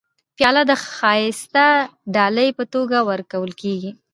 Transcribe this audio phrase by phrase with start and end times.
[0.37, 1.67] پیاله د ښایسته
[2.15, 3.91] ډالۍ په توګه ورکول کېږي.